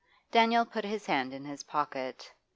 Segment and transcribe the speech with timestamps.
[0.31, 2.33] Daniel put his hand in his pocket.